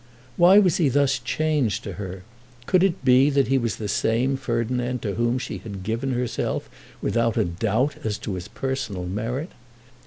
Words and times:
Why 0.35 0.57
was 0.57 0.77
he 0.77 0.89
thus 0.89 1.19
changed 1.19 1.83
to 1.83 1.93
her? 1.93 2.23
Could 2.65 2.81
it 2.81 3.05
be 3.05 3.29
that 3.29 3.49
he 3.49 3.59
was 3.59 3.75
the 3.75 3.87
same 3.87 4.35
Ferdinand 4.35 5.03
to 5.03 5.13
whom 5.13 5.37
she 5.37 5.59
had 5.59 5.83
given 5.83 6.13
herself 6.13 6.67
without 7.03 7.37
a 7.37 7.45
doubt 7.45 7.97
as 8.03 8.17
to 8.25 8.33
his 8.33 8.47
personal 8.47 9.05
merit? 9.05 9.51